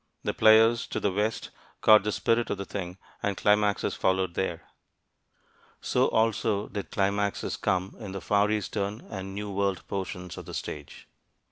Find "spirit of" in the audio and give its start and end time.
2.11-2.57